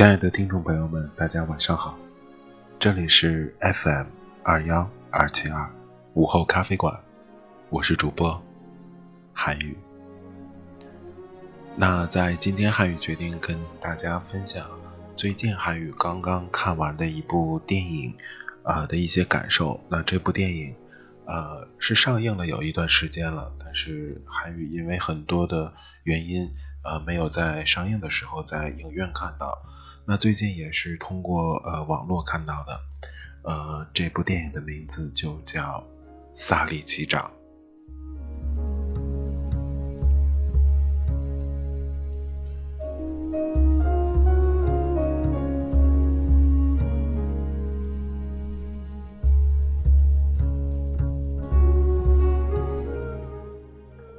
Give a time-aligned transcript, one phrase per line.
[0.00, 1.98] 亲爱的听众朋友们，大家晚上好，
[2.78, 4.06] 这里是 FM
[4.42, 5.70] 二幺二七二
[6.14, 6.98] 午后咖啡馆，
[7.68, 8.42] 我是主播
[9.34, 9.76] 韩语。
[11.76, 14.66] 那在今天，韩语决定跟大家分享
[15.18, 18.16] 最近韩语刚刚看完的一部电影
[18.62, 19.84] 啊的一些感受。
[19.90, 20.74] 那这部电影
[21.26, 26.50] 呃是上映了有一段时间了，但是韩语因为很多的原因
[26.84, 29.58] 呃没有在上映的时候在影院看到。
[30.06, 32.80] 那最近也是通过呃网络看到的，
[33.42, 35.84] 呃这部电影的名字就叫
[36.40, 37.30] 《萨利机长》。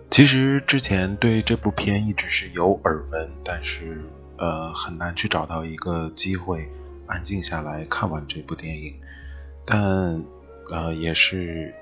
[0.10, 4.02] 其实之前对这部片一直是有耳闻，但是。
[4.42, 6.68] 呃，很难去找到一个机会
[7.06, 9.00] 安静下来看完这部电影，
[9.68, 10.26] 但
[10.72, 11.76] 呃，也是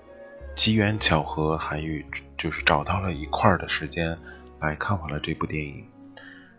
[0.57, 2.05] 机缘巧合，韩语
[2.37, 4.17] 就是找到了一块儿的时间
[4.59, 5.85] 来看完了这部电影。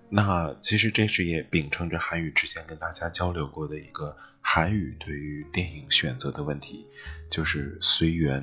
[0.09, 6.87] 那其实这是也秉承着韩语之前跟大家交流过的一个韩语对于电影选择的问题，
[7.29, 8.43] 就是随缘。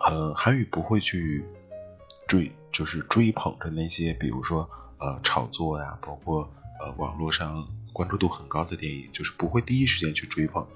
[0.00, 1.44] 呃，韩语不会去
[2.26, 6.50] 追，就是追捧着那些，比如说呃炒作呀，包括。
[6.80, 10.66] 呃，网络上关注度很高的电影，就是不会第一时间去追捧，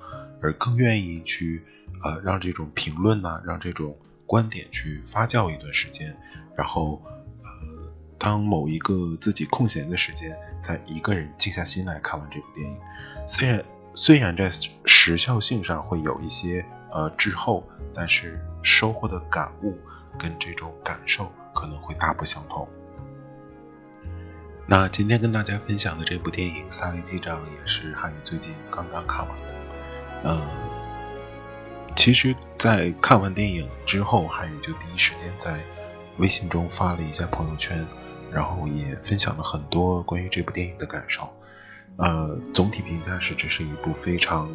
[0.40, 1.62] 而更愿意去
[2.02, 3.96] 呃让这种评论呢，让这种
[4.26, 6.16] 观点去发酵一段时间，
[6.56, 7.02] 然后
[7.42, 12.78] 呃，当某一个自己空闲的时间，在一个人静下心来看完这部电影，
[13.26, 14.50] 虽然虽然在
[14.84, 19.76] 时效性上会有一些呃滞后，但是收获的感悟
[20.18, 22.68] 跟这种感受可能会大不相同。
[24.70, 29.48] 那今天跟大家分享的这部电影《萨利机长》也是汉语最近刚刚看完的。
[30.22, 30.40] 嗯，
[31.96, 35.58] 其实，在看完电影之后，汉语就第一时间在
[36.18, 37.84] 微信中发了一下朋友圈，
[38.30, 41.28] 然后也分享了很多关于这部电影的感受。
[41.96, 44.48] 呃，总体评价是这是一部非常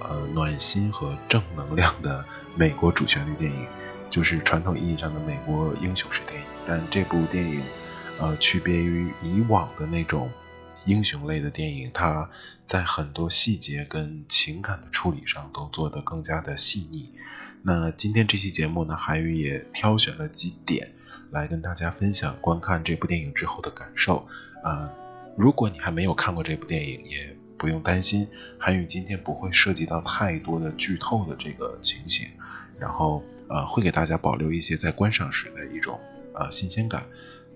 [0.00, 2.24] 呃暖心和正能量的
[2.56, 3.64] 美国主旋律电影，
[4.10, 6.46] 就是传统意义上的美国英雄式电影。
[6.66, 7.62] 但这部电影。
[8.18, 10.30] 呃，区别于以往的那种
[10.84, 12.30] 英雄类的电影，它
[12.64, 17.10] 在很多细节跟情感的处理上都做得更加的细腻。
[17.62, 20.92] 那今天这期节目呢，韩宇也挑选了几点
[21.30, 24.28] 来跟大家分享观看这部电影之后的感受。
[24.62, 24.90] 呃，
[25.36, 32.28] 如果你还没有看过这部电影，也不用担心，韩宇今天不会涉及到太多的剧透的这个情形，
[32.78, 35.98] 然后呃，会给大家保留一些在观赏时的一种
[36.34, 37.06] 呃新鲜感。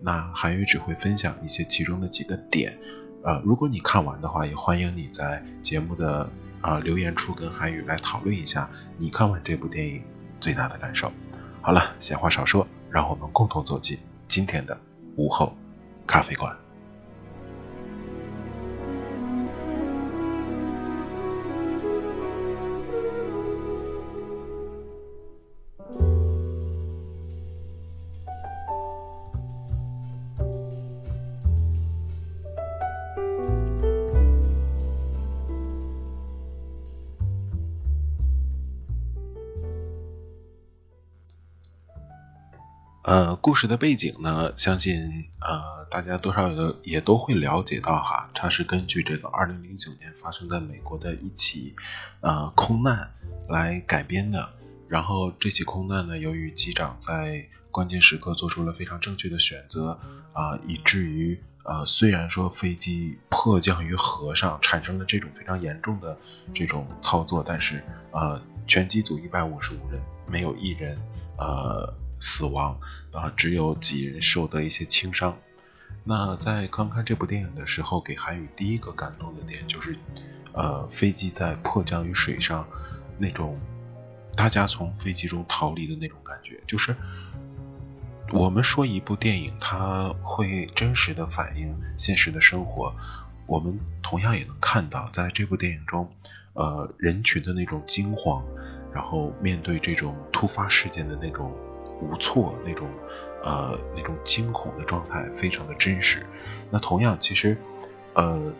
[0.01, 2.79] 那韩语只会分享一些其中的几个点，
[3.25, 6.31] 呃，如果你看完的话，也欢迎你在节目的
[6.61, 10.03] 啊留言处跟韩语来讨论一下你看完这部电影
[10.41, 11.13] 最大的感受。
[11.61, 13.99] 好了，闲话少说，让我们共同走进
[14.29, 14.79] 今天的
[15.17, 15.57] 午后
[16.07, 16.57] 咖啡馆。
[43.49, 51.75] 故事的背景呢，相信呃大家多少有也都会了解到哈，它是根据这个二零零九年发生在美国的一起
[52.21, 53.11] 呃空难
[53.49, 54.51] 来改编的。
[54.87, 59.99] 然后这起空难呢，由于机长在关键时刻做出了非常正确的选择
[60.35, 66.19] 啊，以至于呃虽然说飞机迫降于河上，产生了这种非常严重的
[66.53, 70.99] 这种操作，但是呃全机组一百五十五人没有一人
[71.39, 72.81] 呃死亡
[73.13, 75.37] 啊，只有几人受得一些轻伤。
[76.05, 79.99] 那在刚看这部电影的时候，给韩宇第一个感动的点就是，
[80.53, 82.67] 呃飞机在迫降于水上
[83.19, 83.59] 那种。
[84.37, 86.95] 大家从飞机中逃离的那种感觉，就是
[88.33, 92.95] 我们说一部电影，它会真实的反映现实的生活。
[93.47, 96.09] 我们同样也能看到，在这部电影中，
[96.53, 98.45] 呃，人群的那种惊慌，
[98.95, 101.53] 然后面对这种突发事件的那种
[102.01, 102.89] 无措，那种
[103.43, 106.25] 呃那种惊恐的状态，非常的真实。
[106.71, 107.57] 那同样，其实
[108.15, 108.53] 呃，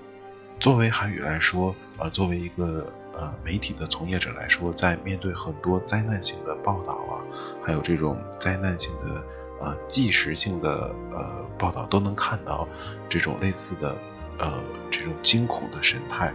[0.61, 2.93] 作为韩语来说，呃，作为一个。
[3.19, 7.19] 呃，媒体的从业者来说，在面对很多灾难性的报道啊，
[7.65, 9.21] 还有这种灾难性的
[9.61, 12.69] 呃即时性的呃报道，都能看到
[13.09, 13.97] 这种类似的
[14.39, 14.55] 呃
[14.89, 16.33] 这种惊恐的神态。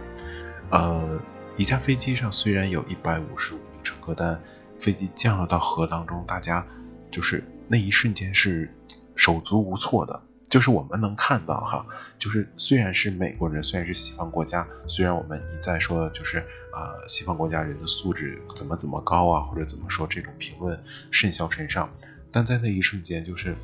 [0.68, 1.18] 呃，
[1.56, 4.38] 一架飞机上虽然有一百五十五名乘客，但
[4.78, 6.66] 飞机降落到河当中，大家
[7.14, 8.74] 就是那一瞬间是
[9.14, 10.20] 手足无措的。
[10.50, 11.86] 就是我们能看到哈，
[12.18, 16.38] 就是虽然是美国人，虽然是西方国家，虽然我们一再说就是
[16.72, 21.90] 呃西方国家人的素质怎么怎么高啊，或者怎么说这种评论甚嚣尘上，
[22.30, 23.56] 但在那一瞬间，就是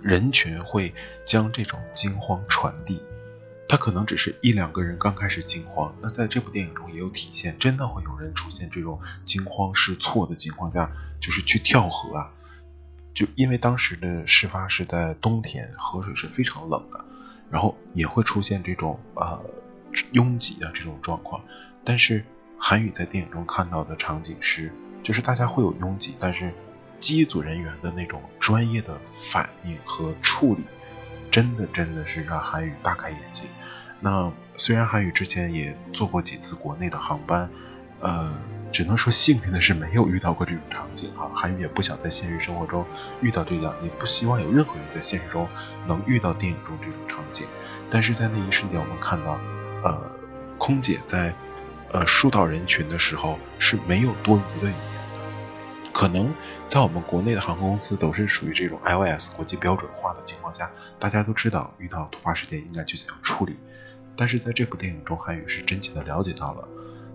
[0.00, 0.94] 人群会
[1.26, 3.02] 将这种惊慌传递。
[3.68, 12.32] 他可能只是一两个人刚开始惊慌，那在这部电影中也有体现，真的会有人出现这种惊慌失措的情况下，就是去跳河啊。
[13.18, 17.04] 就因为当时的事发是在冬天，河水是非常冷的，
[17.50, 19.44] 然后也会出现这种呃
[20.12, 21.42] 拥挤的这种状况。
[21.82, 22.24] 但是
[22.56, 24.72] 韩宇在电影中看到的场景是，
[25.02, 26.54] 就是大家会有拥挤，但是
[27.00, 30.62] 机组人员的那种专业的反应和处理，
[31.28, 33.42] 真的真的是让韩宇大开眼界。
[33.98, 37.50] 那虽然韩宇之前也坐过几次国内的航班，
[38.00, 38.32] 呃。
[38.70, 42.84] 只能说幸运的是没有遇到过这种场景哈，韩宇也不想在现实生活中
[43.22, 45.48] 遇到这样，也不希望有任何人在现实中
[45.86, 47.46] 能遇到电影中这种场景。
[47.90, 49.40] 但是在那一瞬间，我们看到，
[49.82, 49.98] 呃，
[50.58, 51.34] 空姐在
[51.92, 55.90] 呃疏导人群的时候是没有多余的语言的。
[55.90, 56.30] 可能
[56.68, 63.56] 在我们国内的航空公司都是属于这种 iOS 国际标准化的情况下，大家都知道遇到突发事件应该去怎样处理。
[64.14, 66.68] 但是在这部电影中，韩宇是真切的了解到了。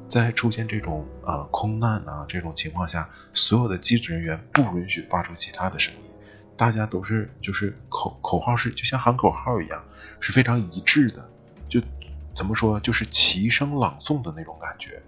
[0.08, 6.10] 在出现这种呃空难啊这种情况下，所有的机组人员不允许发出其他的声音，
[6.56, 9.84] 大家都是就是口口号是就像喊口号一样，
[10.20, 11.28] 是非常一致的，
[11.68, 11.82] 就
[12.36, 15.02] 怎么说就是齐声朗诵的那种感觉。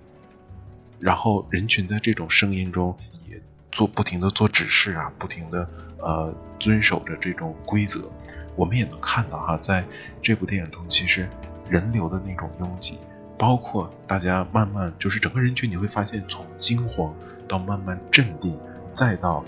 [1.00, 2.98] 然后人群在这种声音中
[3.28, 3.40] 也
[3.72, 5.70] 做不停的做指示啊，不停的
[6.00, 8.10] 呃遵守着这种规则。
[8.56, 9.86] 我们也能看到哈，在
[10.22, 11.28] 这部电影中，其实
[11.70, 12.98] 人流的那种拥挤。
[13.38, 17.14] 包括大家慢慢就是整个人群，你会发现从惊慌
[17.50, 18.58] 到慢慢镇定，
[18.94, 19.44] 再到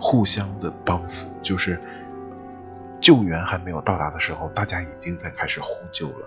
[0.00, 1.80] 互相的帮扶，就是
[3.00, 6.26] 救援还没有到达的时候，大家已经在开始呼救了。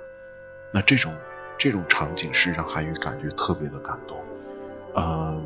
[0.73, 1.13] 那这种
[1.57, 4.17] 这种场景是让韩宇感觉特别的感动。
[4.95, 5.37] 呃，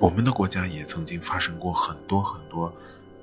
[0.00, 2.70] 我们的国家也曾经发生过很多很多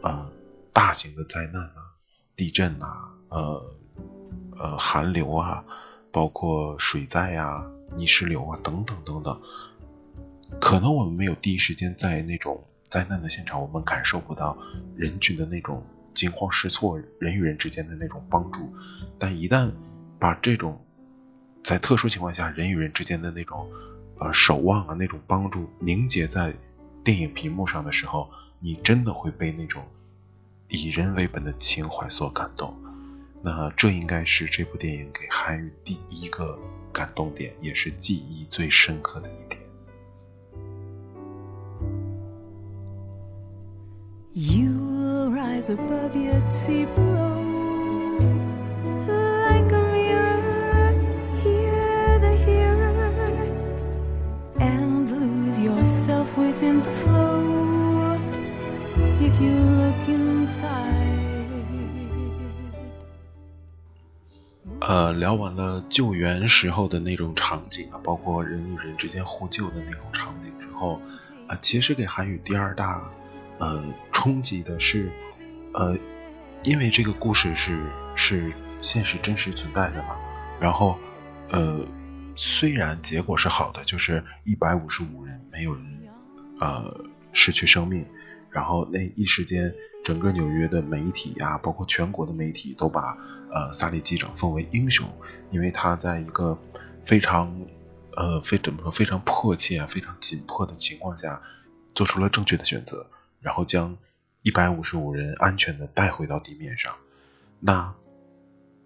[0.02, 0.28] 呃
[0.74, 1.94] 大型的灾难啊，
[2.36, 3.76] 地震啊，呃
[4.58, 5.64] 呃寒流啊。
[6.10, 7.64] 包括水灾呀、
[7.96, 9.42] 泥石流啊等等等等，
[10.60, 14.58] 可能我们没有第一时间在那种灾难的现场，我们感受不到
[14.96, 18.74] 人群的那种惊慌失措、人与人之间的那种帮助。
[19.18, 19.72] 但一旦
[20.20, 20.84] 把这种
[21.64, 23.70] 在特殊情况下人与人之间的那种
[24.20, 26.54] 呃守望啊、那种帮助凝结在
[27.04, 28.30] 电影屏幕上的时候，
[28.60, 29.84] 你真的会被那种
[30.70, 32.76] 以人为本的情怀所感动。
[33.44, 36.58] 那这应该是这部电影给韩宇第一个
[36.98, 39.62] 感动点，也是记忆最深刻的一点。
[64.88, 71.02] 呃，聊完了救援时候的那种场景啊，包括人与人之间互救的那种场景之后，
[71.46, 73.12] 啊，其实给韩语第二大
[73.58, 75.12] 呃冲击的是，
[75.74, 75.98] 呃，
[76.64, 80.16] 因为这个故事是是现实真实存在的嘛，
[80.62, 80.98] 然后
[81.50, 81.86] 呃，
[82.38, 85.84] 虽然结果是好的，就是一百五十五人没有人
[86.62, 86.98] 呃
[87.34, 88.08] 失去生命，
[88.50, 89.74] 然后那一时间。
[90.06, 93.18] 整个纽约的媒体呀，包括全国的媒体，都把
[93.52, 95.06] 呃萨利机长奉为英雄，
[95.52, 96.58] 因为他在一个
[97.04, 97.66] 非常
[98.16, 101.42] 呃非怎么说非常迫切啊、非常紧迫的情况下，
[101.94, 103.08] 做出了正确的选择，
[103.42, 103.98] 然后将
[104.44, 106.96] 一百五十五人安全的带回到地面上。
[107.60, 107.94] 那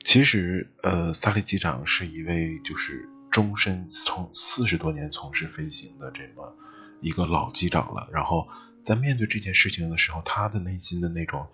[0.03, 6.55] 其实呃萨利机长是一位就是终身从四十多年从事飞行的这么
[6.99, 8.47] 一个老机长了，然后。
[8.83, 11.47] 在面对这件事情的时候，他的内心的那种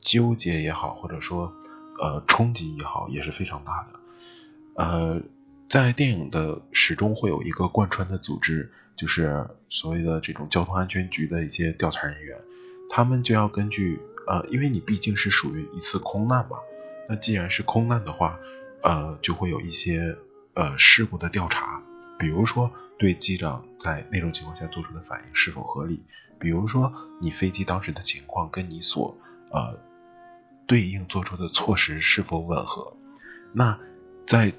[0.00, 1.52] 纠结也好，或者说
[2.00, 4.00] 呃冲击也好，也是非常大的。
[4.76, 5.22] 呃，
[5.68, 12.38] 在电影的始终会有一个贯穿的组织，就是所谓的这种交通安全局的一些调查人员，
[12.88, 16.56] 他们就要根据呃，因为你毕竟是属于一次空难嘛，
[17.08, 18.38] 那既然是空难的话，
[18.82, 20.16] 呃，就会有一些
[20.54, 21.82] 呃事故的调查，
[22.18, 26.04] 比如说对机长在那种情况下做出的反应是否合理。
[26.38, 29.16] 比如说，你飞机当时的情况跟你所
[29.50, 29.78] 呃
[30.66, 32.94] 对应做出的措施是否吻合？
[33.54, 33.80] 那
[34.26, 34.52] 在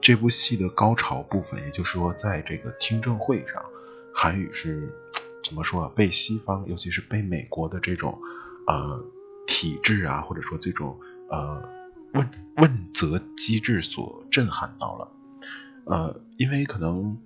[0.00, 3.64] 这部戏的高潮部分，也就是说，在这个听证会上，
[4.14, 4.94] 韩语是
[5.42, 5.92] 怎么说啊？
[5.96, 8.16] 被西方，尤其是被美国的这种
[8.68, 9.04] 呃
[9.48, 11.00] 体制啊，或者说这种
[11.30, 11.68] 呃
[12.12, 15.12] 问问责机制所震撼到了。
[15.86, 17.18] 呃，因为可能。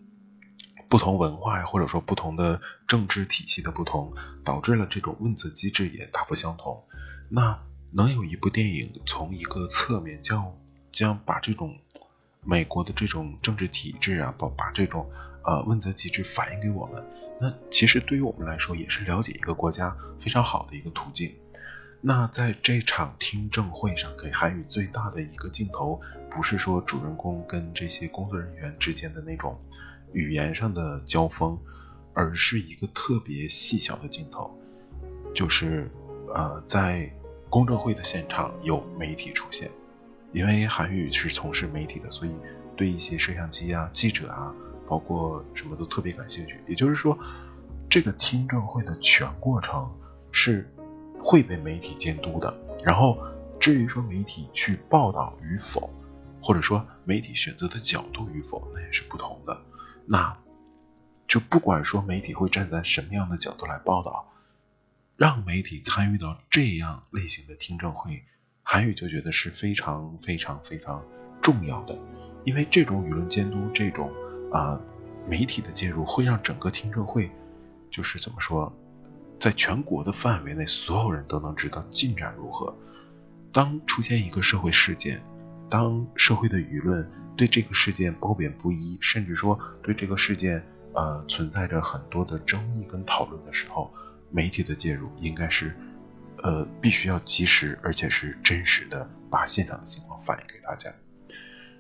[0.92, 4.12] 不同文化呀，或者说不同的政治体系的不同，
[4.44, 6.84] 导致了这种问责机制也大不相同。
[7.30, 7.58] 那
[7.92, 10.52] 能有一部电影从一个侧面将
[10.92, 11.78] 将把这种
[12.42, 15.10] 美国的这种政治体制啊，把把这种
[15.46, 17.02] 呃问责机制反映给我们，
[17.40, 21.34] 那其实对于我们来说也是了解一个国家非常好的一个途径。
[22.02, 25.98] 那在这场听证会上，给韩语最大的一个镜头，
[26.30, 29.58] 不是说主人公跟这些工作人员之间的那种。
[30.12, 31.58] 语言上的交锋，
[32.14, 34.58] 而是一个特别细小的镜头，
[35.34, 35.90] 就是
[36.34, 37.12] 呃，在
[37.48, 39.70] 公证会的现场有媒体出现，
[40.32, 42.32] 因为韩语是从事媒体的，所以
[42.76, 44.54] 对一些摄像机啊、记者啊，
[44.88, 46.58] 包括什么都特别感兴趣。
[46.66, 47.18] 也就是说，
[47.90, 49.90] 这个听证会的全过程
[50.30, 50.70] 是
[51.22, 52.54] 会被媒体监督的。
[52.84, 53.18] 然后，
[53.60, 55.90] 至于说媒体去报道与否，
[56.42, 59.60] 或者说媒体选择的角度与否，那也是不同的。
[60.06, 60.36] 那，
[61.28, 64.28] 就不管说媒体会站在什么样的角度来报道，
[65.16, 68.24] 让媒体参与到这样类型的听证会，
[68.62, 71.04] 韩语就觉得是非常非常非常
[71.40, 71.96] 重要的，
[72.44, 74.10] 因为这种舆论监督，这种
[74.52, 74.80] 啊
[75.28, 77.30] 媒体的介入，会让整个听证会，
[77.90, 78.72] 就是怎么说，
[79.38, 82.76] 在全国的范围内，所有人都能知道进展如何。
[83.52, 85.22] 当出现一个社会事件，
[85.72, 87.10] 当社会的舆论。
[87.34, 90.62] 对这个事件褒贬不一，甚至说对这个事件
[90.92, 93.90] 呃存在着很多的争议跟讨论的时候，
[94.30, 95.74] 媒体的介入应该是
[96.42, 100.92] 呃必须要及时而且是真实的把现场的情况反映给大家。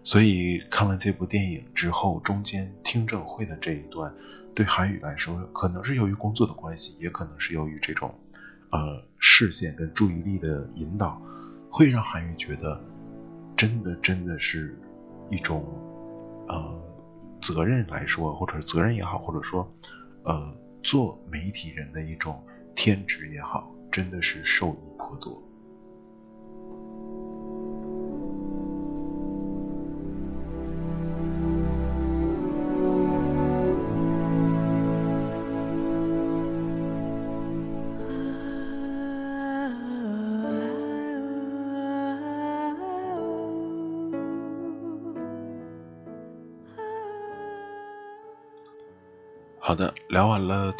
[0.04, 4.12] 所以看完这部电影之后，中间听证会的这一段，
[4.54, 8.18] 对韩语来说，可能是由于工作的关系，也可能是由于这种
[8.70, 11.20] 呃视线跟注意力的引导，
[11.70, 12.82] 会让韩语觉得
[13.62, 14.76] 真的真的是。
[15.30, 15.64] 一种，
[16.48, 16.82] 呃，
[17.40, 19.66] 责任来说，或者是责任也好，或者说，
[20.24, 25.42] 呃，做媒体人的一种天职也好，真的是受益颇多。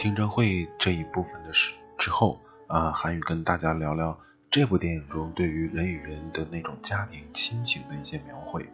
[0.02, 4.18] 听证会这一部分的事之后，啊，韩宇跟大家聊聊
[4.50, 8.68] 这部电影中对于人与人的那种家庭亲情的一些描绘。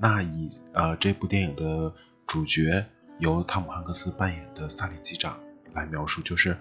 [0.00, 1.94] 那以呃这部电影的
[2.26, 2.84] 主角
[3.20, 5.38] 由汤姆汉克斯扮演的萨利机长
[5.72, 6.58] 来描述，就是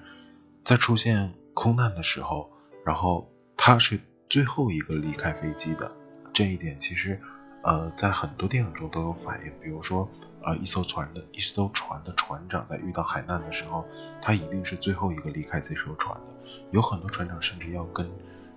[0.64, 2.52] 在出现空难的时候，
[2.86, 3.28] 然后
[3.58, 5.92] 他是最后一个离开飞机的。
[6.32, 7.20] 这一点其实
[7.64, 10.08] 呃在很多电影中都有反映，比如说。
[10.44, 13.86] 啊，一艘船的一艘船的船长在遇到海难的时候，
[14.22, 16.50] 他一定是最后一个离开这艘船的。
[16.72, 18.10] 有很多船长甚至要跟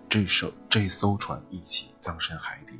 [0.08, 2.74] 这艘这艘船一起葬身海底。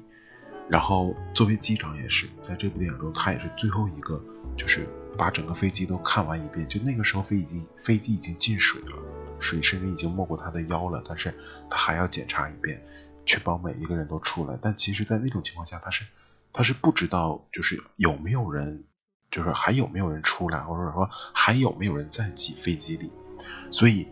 [0.69, 4.21] 然后作为机长也是，在这部电影中，他也是最后一个，
[4.57, 6.69] 就是把整个飞机都看完一遍。
[6.69, 8.99] 就那个时候飞已经飞机已经进水了，
[9.39, 11.33] 水甚至已经没过他的腰了，但是
[11.71, 12.83] 他还要检查一遍，
[13.25, 14.59] 确保每一个人都出来。
[14.61, 16.05] 但其实，在那种情况下，他是
[16.53, 18.83] 他是不知道就是有没有人，
[19.37, 23.11] 就是还有没有人出来，或者说还有没有人在挤飞机里。
[23.71, 24.09] 所以，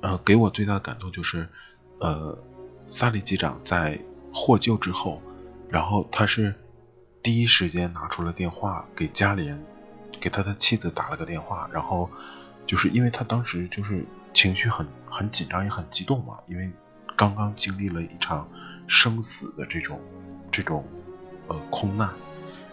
[0.00, 1.46] 呃，给我最大的感动就是，
[1.98, 2.38] 呃，
[2.88, 4.00] 萨利机长在
[4.32, 5.20] 获救之后，
[5.68, 6.54] 然后他是
[7.22, 9.62] 第一时间拿出了电话给家里人。
[10.20, 12.10] 给他的妻子打了个电话，然后
[12.66, 16.72] 就是因为他当时就是情绪很很紧张也很激动嘛，因为
[17.14, 18.48] 刚刚经历了一场
[18.88, 20.00] 生死的这种
[20.50, 20.84] 这种
[21.46, 22.10] 呃空难，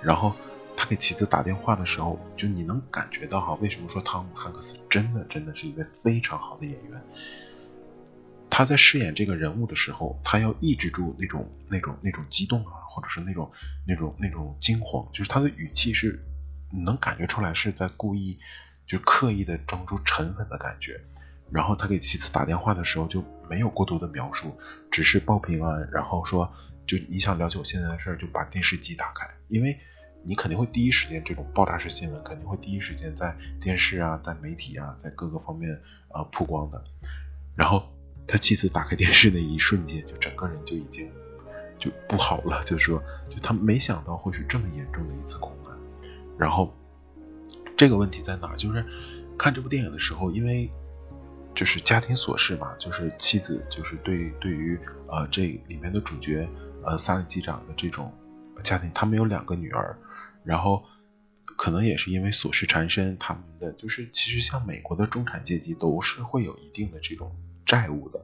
[0.01, 0.34] 然后
[0.77, 7.01] 他给妻子打电话的时候，就你能感觉到哈，为什么说汤姆汉克斯真的真的是一位非常好的演员？
[8.50, 13.51] 他在饰演这个人物的时候，他要抑制住那种那种那种激动啊，或者是那种
[13.88, 16.24] 那种那种惊慌，就是他的语气是。
[16.72, 18.39] 你能感觉出来是在故意，
[18.88, 21.00] 就刻意的装出沉稳的感觉。
[21.51, 24.58] 然后他给妻子打电话的时候就没有过多的描述，
[24.91, 26.51] 只是报平安，然后说
[26.88, 29.79] 就你想了解我现在的事儿，就把电视机打开，因为
[30.25, 35.79] 你肯定会第一时间这种爆炸式新闻肯定会第一时间在电视啊、在媒体啊、在各个方面
[36.10, 36.84] 啊曝光的。
[37.55, 37.84] 然后
[38.27, 41.10] 他妻子打开电视的一瞬间，就整个人就已经
[41.77, 45.72] 就不好了，就是说，就他没想到会是这么严重的一次空难。
[46.38, 46.74] 然后，
[47.77, 48.55] 这个问题在哪？
[48.55, 48.86] 就是
[49.38, 50.70] 看这部电影的时候，因为
[51.53, 54.77] 就是家庭琐事嘛，就是妻子就是对对于
[55.08, 56.50] 呃这里面的主角
[56.84, 58.12] 呃萨利机长的这种
[58.63, 59.98] 家庭，他们有两个女儿，
[60.46, 60.86] 然后
[61.58, 67.36] 可能也是因为琐事缠身，他们的就是其实像美国的中产阶级都是会有一定的这种
[67.66, 68.24] 债务的。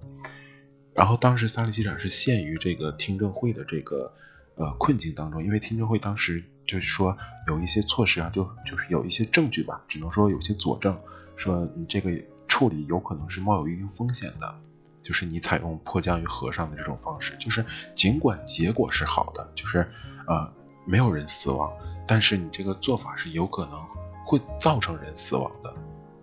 [0.93, 4.13] 然后当时萨利机长是陷于这个听证会的这个
[4.55, 6.45] 呃困境当中，因为听证会当时。
[6.63, 10.97] 就是说有一些措施啊，就就是有一些证据吧，只能说有些佐证，
[11.35, 12.11] 说你这个
[12.47, 14.55] 处理有可能是冒有一定风险的，
[15.03, 19.91] 就是你采用迫降于河上的这种方式，就是尽管结果是好的，就是
[20.27, 20.53] 呃
[20.85, 21.71] 没有人死亡，
[22.07, 23.79] 但是你这个做法是有可能
[24.25, 25.73] 会造成人死亡的，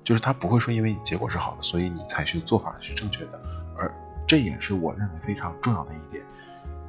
[0.04, 3.40] 就是他不会说因为你结果是好的，所以你采取的做法是正确的，
[3.76, 3.92] 而
[4.26, 6.22] 这也是我认为非常重要的一点。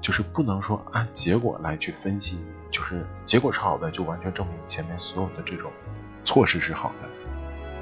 [0.02, 2.40] 就是不能说按结果来去分析，
[2.72, 5.70] 就是结果是好的，就完全证明前面所有的这种
[6.24, 7.10] 措施是好的。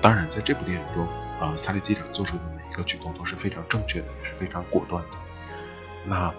[0.02, 1.08] 当然，在这部电影中，
[1.40, 5.10] 呃，萨利机长做出的每一个举动都是非常正确的，也是非常果断的。
[6.06, 6.34] 那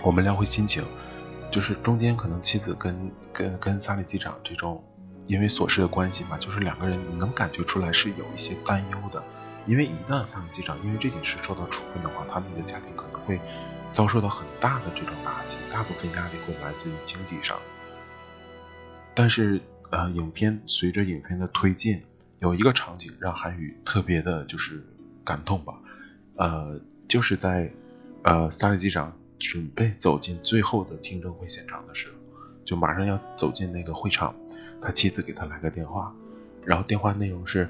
[0.00, 0.82] 我们聊回心情，
[1.50, 4.84] 就是中间可能妻子跟跟跟萨利机长这种
[5.26, 9.22] 因为琐事的关系嘛，就是两个人你能感觉出来是有一些担忧的，
[9.66, 13.40] 因为一旦萨利机长因为这件事受到处分的话，他们的家庭可能会。
[13.90, 17.58] 遭受到很大的这种打击，大部分压力会来自于经济上。
[19.14, 22.02] 但是，呃，影片随着影片的推进，
[22.38, 24.84] 有一个场景让韩宇特别的就是
[25.24, 25.72] 感动吧，
[26.36, 27.72] 呃，就是在
[28.24, 32.14] 呃萨利机长准备走进最后的听证会现场的时候，
[32.64, 34.34] 就马上要走进那个会场，
[34.80, 36.14] 他妻子给他来个电话，
[36.64, 37.68] 然后电话内容是，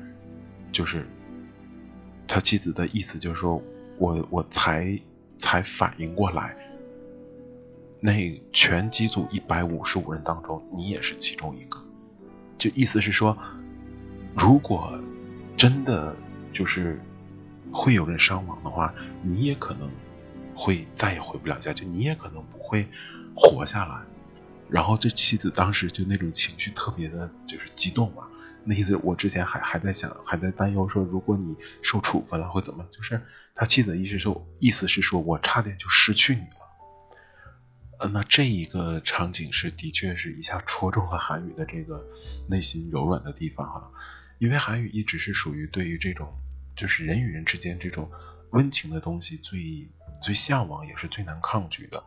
[0.73, 1.07] 就是
[2.27, 3.63] 他妻子的意思就是说
[3.99, 4.99] 我我才。
[5.41, 6.57] 才反应过来，
[8.01, 11.79] 那全机组一百五十五人当中，你也是其中一个。
[12.59, 13.39] 就意思是说，
[14.37, 15.01] 如果
[15.57, 16.17] 真的
[16.53, 17.01] 就是
[17.71, 19.89] 会有人伤亡的话，你也可能
[20.59, 22.89] 会再也回不了家，就你也可能不会
[23.37, 24.01] 活下来。
[24.69, 28.25] 然后这妻子当时就那种情绪特别的，就是激动嘛。
[28.65, 32.85] 那意思，我之前还还在想，还在担忧说，如果你受处分了会怎么？
[32.93, 33.23] 就是
[33.55, 36.69] 他妻子意思说，意思是说我差点就失去你了。
[38.01, 42.05] 呃，那这一个场景是的确是一下戳中了韩宇的这个
[42.49, 43.91] 内心柔软的地方哈，
[44.39, 46.29] 因为韩宇一直是属于对于这种
[46.77, 48.11] 就是人与人之间这种
[48.51, 49.89] 温情的东西最
[50.21, 52.03] 最向往，也是最难抗拒的，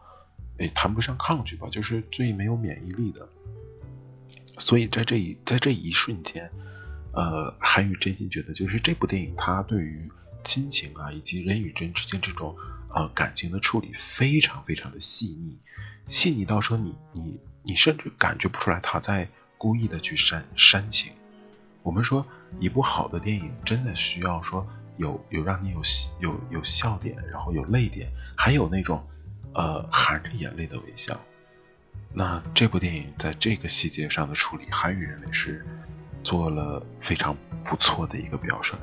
[0.59, 3.27] 也谈不上抗拒吧，就是最没有免疫力的。
[4.57, 6.51] 所以在这一在这一瞬间，
[7.13, 10.11] 呃，韩宇真心觉得，就是这部电影它对于
[10.43, 12.55] 亲情啊以及人与人之间这种
[12.93, 15.57] 呃感情的处理非常非常的细腻，
[16.07, 21.13] 细腻到说你你你甚至感觉不出来他在故意的去煽煽情。
[21.83, 22.25] 我们说
[22.59, 25.81] 一部好的电影真的需要说有有让你有
[26.19, 29.03] 有有笑点，然后有泪点，还有那种
[29.53, 31.19] 呃含着眼泪的微笑。
[32.13, 35.65] 那这部电影在这个细节上的处理，韩语认为是
[36.23, 38.77] 做了非常不错的一个表率。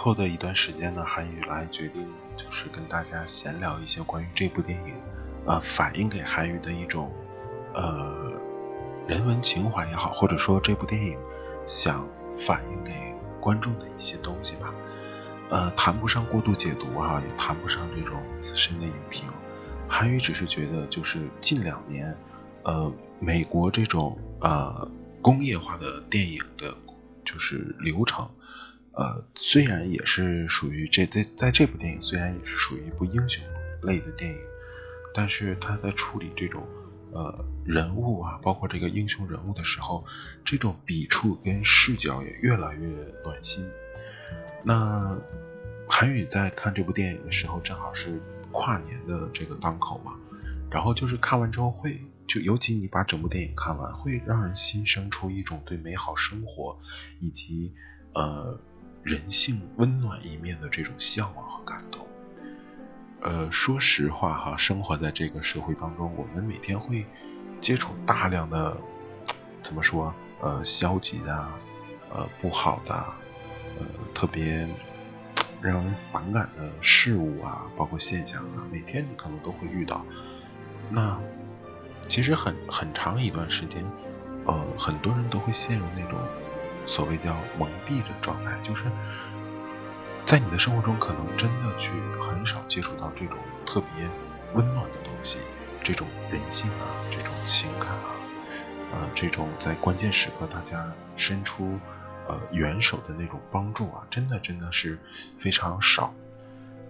[0.00, 4.94] 后的一段时间呢，韩语来决定就是跟大家闲聊一些关于这部电影，
[5.44, 7.12] 呃，反映给韩语的一种
[7.74, 8.32] 呃
[9.06, 11.18] 人文情怀也好，或者说这部电影
[11.66, 12.92] 想反映给
[13.42, 14.72] 观众的一些东西吧。
[15.50, 19.28] 呃，谈不上过度解读啊，也谈不上这种资深的影评。
[19.86, 22.16] 韩语只是觉得，就是近两年，
[22.62, 26.74] 呃，美国这种呃工业化的电影的，
[27.22, 28.30] 就是流程，
[29.00, 33.42] 呃，虽然也是属于这在在这部电影虽然也是属于一部英雄
[33.80, 34.38] 类的电影，
[35.14, 36.68] 但是他在处理这种
[37.10, 40.04] 呃人物啊，包括这个英雄人物的时候，
[40.44, 42.88] 这种笔触跟视角也越来越
[43.24, 43.66] 暖心。
[44.62, 45.18] 那
[45.88, 48.20] 韩宇在看这部电影的时候，正好是
[48.52, 50.14] 跨年的这个档口嘛，
[50.70, 56.78] 然后就是看完之后会，就尤其你把整部电影看完，会让人心生出一种对美好生活
[57.18, 57.72] 以及
[58.12, 58.60] 呃
[59.02, 62.06] 人性温暖一面的这种向往和感动。
[63.20, 67.06] 呃，说实话哈，生活在这个社会当中，我们每天会
[67.60, 68.76] 接触大量的
[69.62, 71.48] 怎么说呃消极的
[72.10, 72.94] 呃不好的。
[73.78, 74.68] 呃，特别
[75.62, 80.04] 让人反感的事物啊，包括现象啊，每天你可能都会遇到。
[80.90, 81.20] 那
[82.08, 83.84] 其实很很长一段时间，
[84.44, 86.18] 呃，很多人都会陷入那种
[86.86, 88.84] 所谓叫蒙蔽的状态，就是
[90.24, 91.90] 在你的生活中，可能真的去
[92.20, 94.08] 很少接触到这种特别
[94.54, 95.38] 温暖的东西，
[95.82, 98.10] 这种人性啊，这种情感啊，
[98.92, 101.78] 呃，这种在关键时刻大家伸出。
[102.28, 104.96] 呃，援手的那种帮助啊，真的真的是
[105.36, 106.14] 非常少。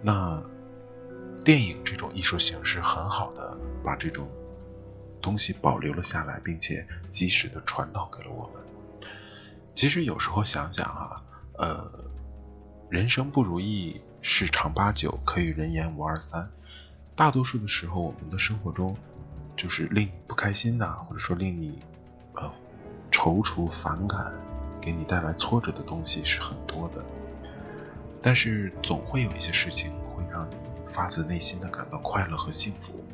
[0.03, 0.39] 那
[1.43, 4.29] 电影这种艺术形式很好的把这种
[5.19, 8.61] 东西保留了下来，并且及时的传导给了我们。
[9.75, 11.21] 其实有时候想想啊，
[11.57, 11.91] 呃，
[12.89, 16.49] 人生不如意十常八九，可与人言无二三。
[17.15, 18.95] 大多数的时候，我们的生活中
[19.55, 21.79] 就是令你不开心的，或者说令你
[22.35, 22.51] 呃
[23.11, 24.33] 踌躇反感。
[24.81, 27.05] 给你带来挫折的东西是很多的，
[28.19, 30.55] 但是总会有一些事情会让你
[30.91, 33.05] 发自内心的感到快乐和幸福，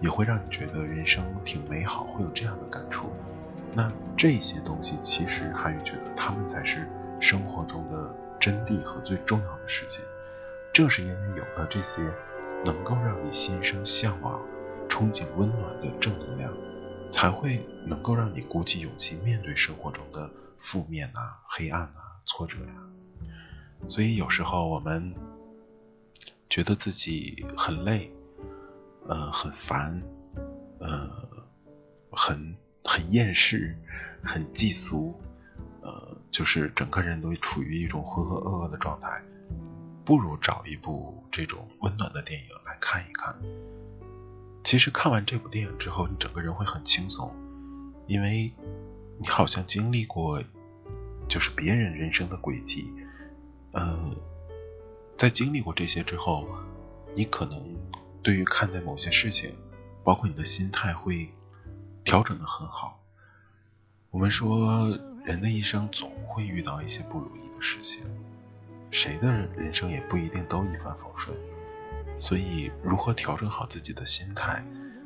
[0.00, 3.12] 也会让你觉得人生挺美好，会有这样的感触。
[3.74, 6.86] 那这些东西其实韩宇觉得他们才是
[7.22, 10.04] 生活中的真谛和最重要的事情。
[10.74, 12.02] 正是因为有了这些
[12.62, 14.46] 能够让你心生向往、
[14.90, 16.52] 憧憬温暖的正能量，
[17.10, 20.30] 才会能够让你鼓起勇气面对生活中的。
[20.58, 22.74] 负面啊，黑暗啊，挫折呀，
[23.88, 25.14] 所以有时候我们
[26.50, 28.12] 觉得自己很累，
[29.08, 30.02] 呃，很烦，
[30.78, 31.10] 呃，
[32.12, 32.54] 很
[32.84, 33.74] 很厌世，
[34.24, 35.20] 很寄俗，
[35.82, 39.22] 呃，就是整个人都处于一种浑浑噩噩的状态，
[40.04, 43.36] 不如找一部这种温暖的电影来看一看。
[44.64, 47.34] 其实看完这部电影之后，你整个人会很轻松，
[48.06, 48.52] 因为。
[49.22, 50.42] 你好像经历过，
[51.28, 52.90] 就是别人人生的轨迹，
[53.72, 54.16] 呃，
[55.18, 56.48] 在经历过这些之后，
[57.14, 57.76] 你可能
[58.22, 59.52] 对于看待某些事情，
[60.02, 61.28] 包括你的心态会
[62.02, 62.99] 调整的很好。
[64.10, 68.02] 我们说，人的一生总会遇到一些不如意的事情，
[68.90, 71.36] 谁的人生也不一定都一帆风顺，
[72.18, 74.64] 所以如何调整好自己的心态，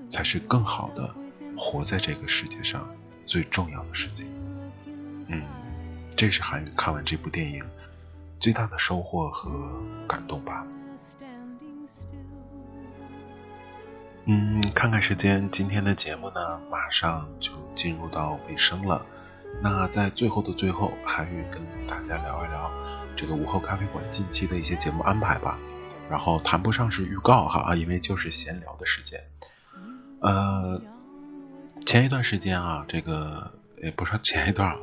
[0.08, 1.14] 才是更好的
[1.54, 2.88] 活在这个世界上。
[3.26, 4.26] 最重要的事情，
[5.28, 5.42] 嗯，
[6.14, 7.64] 这是韩宇看完这部电影
[8.38, 9.50] 最大的收获和
[10.06, 10.66] 感动吧。
[14.26, 19.04] 嗯，看看时间，今天的节目呢，马上就进入到尾声了。
[19.60, 22.70] 那在最后的最后，韩宇跟大家聊一聊
[23.14, 25.58] 这个午后咖啡馆近期的一些节目安排吧。
[26.08, 29.20] 然后谈不上是预告哈，因为就是闲聊的时间。
[30.20, 30.80] 呃。
[31.84, 34.78] 前一段时间啊，这个也不说前一段啊，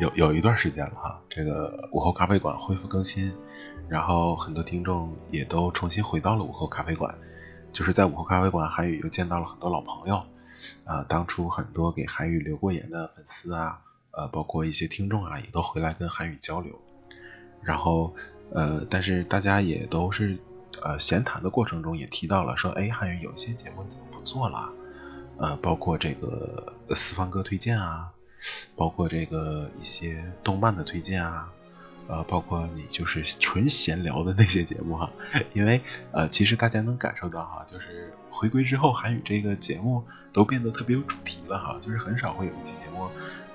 [0.00, 1.20] 有有一段时间了哈。
[1.28, 3.32] 这个午后咖啡馆恢复更新，
[3.88, 7.14] 然后很多听众也都重新回到了午后咖啡馆。
[7.72, 10.24] 就是在午后咖啡馆，韩宇又见到了很多老朋友
[10.84, 13.80] 啊，当初很多给韩宇留过言的粉丝啊，
[14.10, 16.80] 呃，包括一些听众啊，也都回来跟韩宇交流。
[17.62, 18.14] 然后
[18.52, 20.38] 呃，但是大家也都是
[20.82, 24.70] 呃闲谈的过程中也提到了说，哎，韩宇有些节目怎么不做了？
[25.38, 28.10] 呃，包括这个四方哥推荐啊，
[28.76, 31.50] 包括这个一些动漫的推荐啊，
[32.10, 35.08] 呃，包括你就是纯闲聊的那些节目哈，
[35.52, 43.08] 因为呃，其实大家能感受到哈，就是回归之后，韩语这个节目都变得特别有主题了哈，就是很少会有一期节目，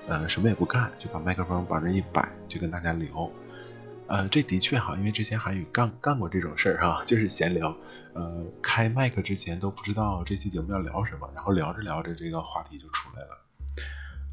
[0.08, 3.30] 呃，什么也不干，就把麦克风往这一摆，就跟大家聊。
[4.06, 7.76] 呃，这的确哈，因为之前韩语干干过这种事儿哈，就是闲聊，
[8.14, 13.45] 呃，开麦克之前都不知道这期节目要聊什么，然后聊着聊着这个话题就出来了。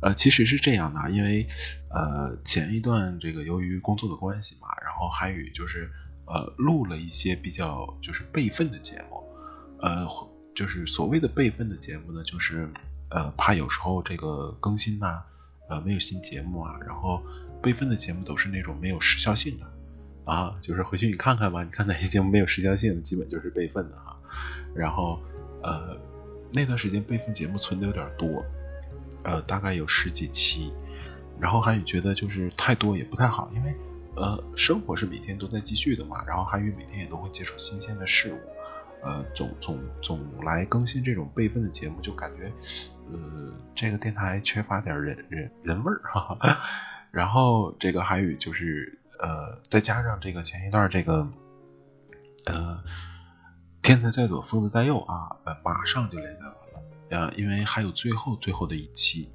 [0.04, 1.48] 呃，其实是这样的，因为
[1.90, 5.90] 呃前一段这个由于工作的关系嘛，然后韩宇就是
[6.26, 9.24] 呃录了一些比较就是备份的节目，
[9.80, 10.06] 呃，
[10.54, 12.70] 就是所谓的备份的节目呢，就是
[13.10, 15.24] 呃怕有时候这个更新呐，
[15.70, 17.24] 呃没有新节目啊，然后。
[17.64, 19.66] 备份的节目都是那种没有时效性的
[20.26, 24.20] 啊，就是回去你看看吧，你看哪些节目没有时效性，基本就是备份的哈。
[24.76, 25.24] 然后
[25.62, 25.98] 呃
[26.52, 28.44] 那段时间备份节目存的有点多，
[29.24, 30.74] 呃大概有十几期，
[31.40, 33.76] 然后韩宇觉得就是太多也不太好，因为
[34.16, 38.40] 呃生活是每天都在继续的嘛，然后韩宇每天也都会接触新鲜的事物，
[39.02, 42.52] 呃总总总来更新这种备份的节目，就感觉
[43.12, 43.20] 呃
[43.76, 46.38] 这个电台缺乏点人人人味儿哈。
[47.12, 51.28] 然后这个韩语就是呃，再加上这个前一段这个
[52.46, 52.84] 呃，
[53.84, 56.56] 天才在左，疯子在右啊，马上就连载了。
[57.10, 59.30] 呃，因为还有最后最后的一期，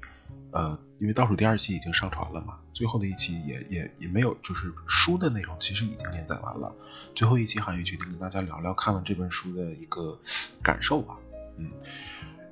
[0.51, 6.73] 呃，因为倒数第二期已经上传了嘛，最后的一期也也也没有，就是书的内容其实已经连载完了。
[7.15, 10.19] 最后一期韩愈决定跟大家聊聊看完这本书的一个
[10.61, 11.15] 感受吧。
[11.57, 11.71] 嗯，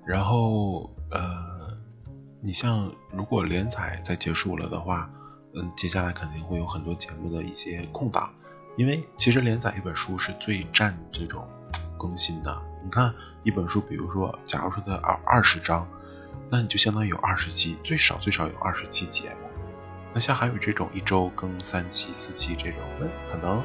[0.06, 1.78] 然后呃，
[2.42, 5.10] 你像如果连载再结束了的话。
[5.56, 8.32] 嗯，接下来肯定会有很多节目的一些空档，
[8.76, 11.48] 因为其实连载一本书是最占这种
[11.98, 12.62] 更新的。
[12.88, 15.86] 你看一本书，比如说，假如说它二二十章，
[16.50, 19.50] 那你就相当于有二十期，最少最少有二十期节目。
[20.14, 23.62] 那像韩语这种一周更三期、四期这种，那可能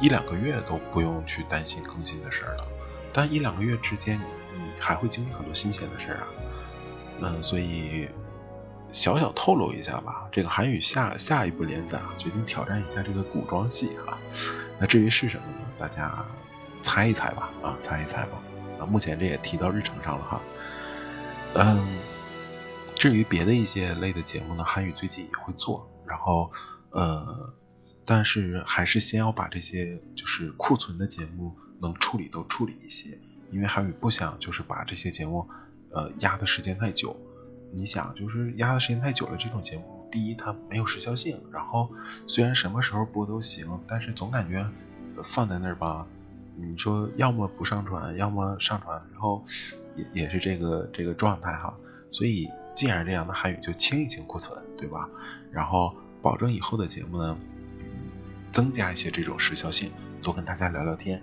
[0.00, 2.68] 一两个月都不用去担心更新的事儿了。
[3.12, 4.16] 但一两个月之间，
[4.56, 6.26] 你还会经历很多新鲜的事儿啊。
[7.22, 8.08] 嗯，所以。
[8.92, 14.18] 小小透露一下吧，这个韩语下下一部连载啊，决定挑战一下这个古装戏哈。
[14.78, 15.66] 那至于是什么呢？
[15.78, 16.12] 大家
[16.82, 18.38] 猜一猜吧，啊，猜一猜吧。
[18.86, 20.40] 目前这也提到日程上了哈。
[21.54, 21.98] 嗯，
[22.94, 26.50] 至于别的一些类的节目呢，韩语最近也会做，然后
[26.90, 27.52] 呃，
[28.04, 33.18] 但是还是先要把这些就是库存的节目能处理都处理一些，
[33.50, 35.48] 因为韩语不想就是把这些节目
[35.90, 37.16] 呃压的时间太久。
[37.74, 41.90] 你想，就是压的时间太久了，这种节目，第一它没有时效性，然后
[42.26, 44.68] 虽然什么时候播都行，但是总感觉
[45.24, 46.06] 放在那儿吧，
[46.56, 49.44] 你说要么不上传，要么上传，然后
[49.96, 51.74] 也也是这个这个状态哈。
[52.10, 55.08] 所以既然这样，那韩语就清一清库存，对吧？
[55.50, 57.36] 然后保证以后的节目呢，
[58.50, 59.90] 增加一些这种时效性，
[60.22, 61.22] 多跟大家聊聊天，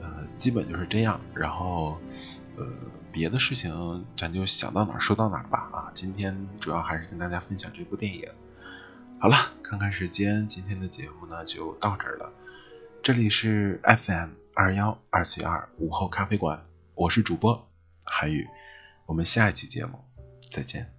[0.00, 1.20] 呃，基本就是这样。
[1.34, 1.98] 然后，
[2.56, 2.66] 呃。
[3.10, 5.90] 别的事情咱就想到哪儿说到哪儿吧啊！
[5.94, 8.28] 今天主要还是跟大家分享这部电影。
[9.18, 12.30] 好了，看看时间，今天的节目呢就到这儿了。
[13.02, 17.70] 这里是 FM 二幺二七二午后咖啡馆，我是主播
[18.04, 18.46] 韩宇，
[19.06, 19.98] 我们下一期节目
[20.52, 20.97] 再见。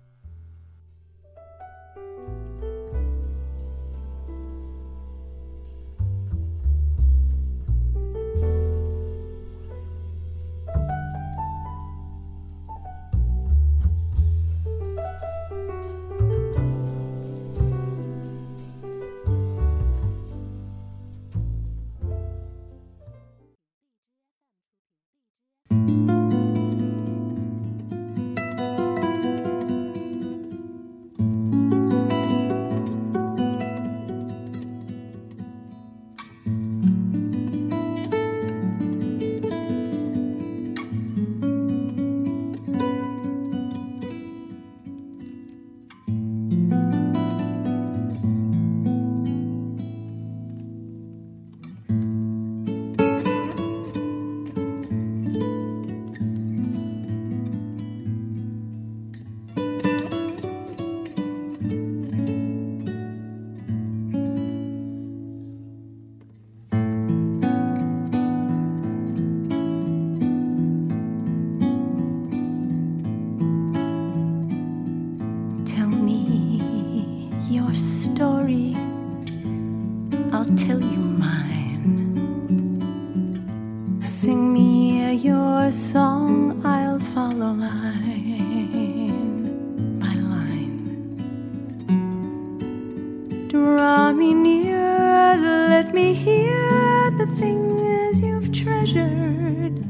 [93.50, 95.36] Draw me near,
[95.70, 99.84] let me hear the things you've treasured.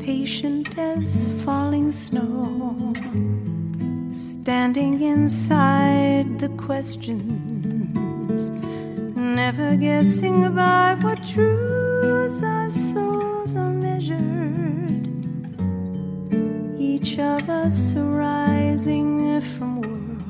[0.00, 2.92] Patient as falling snow,
[4.12, 7.46] standing inside the questions
[9.36, 13.35] never guessing by what truths are measured.
[17.18, 20.26] Of us rising from worlds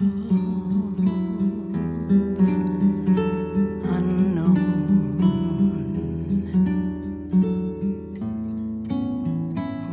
[3.97, 4.63] unknown.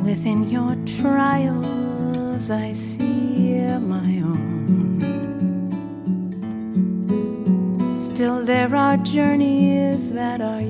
[0.03, 4.99] Within your trials, I see my own.
[8.06, 10.62] Still, there are journeys that are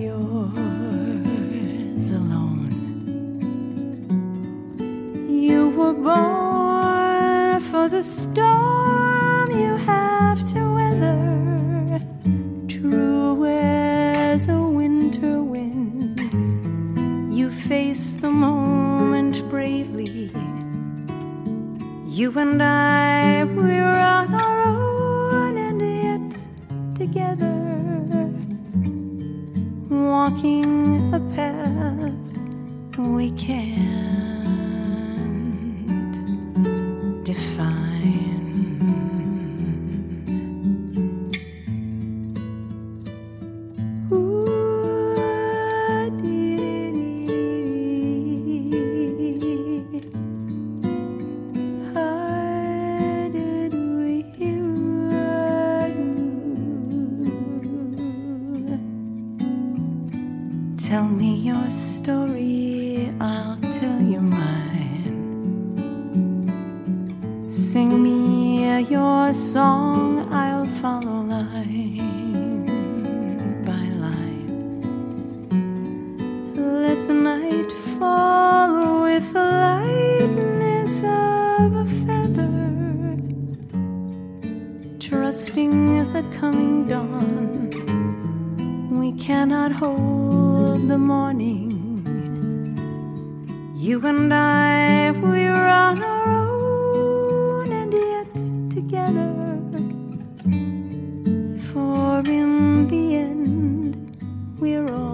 [7.90, 12.02] the storm you have to weather,
[12.68, 16.20] true as a winter wind.
[17.36, 20.32] You face the moment bravely.
[22.06, 26.38] You and I, we're on our own, and yet
[26.96, 27.60] together,
[29.90, 32.14] walking a path
[32.98, 34.23] we can't
[69.34, 72.66] song, I'll follow line
[73.66, 74.80] by line.
[76.56, 83.18] Let the night fall with the lightness of a feather,
[85.00, 87.70] trusting the coming dawn.
[88.92, 91.72] We cannot hold the morning.
[93.76, 96.43] You and I, we're on our own.
[104.64, 105.13] we're all.